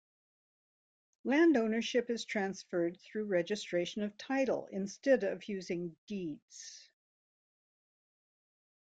Land 1.25 1.57
ownership 1.57 2.09
is 2.09 2.25
transferred 2.25 2.99
through 3.01 3.25
registration 3.25 4.01
of 4.01 4.17
title 4.17 4.67
instead 4.71 5.23
of 5.23 5.47
using 5.47 5.95
deeds. 6.07 6.89